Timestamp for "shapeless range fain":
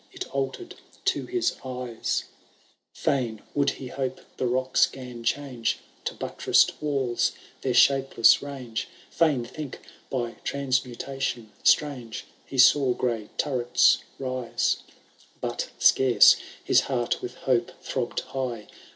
7.75-9.45